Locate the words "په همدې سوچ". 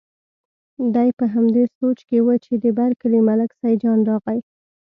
1.17-1.99